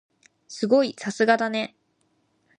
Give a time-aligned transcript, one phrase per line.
[0.47, 0.95] すごい！
[0.97, 1.75] さすがだね。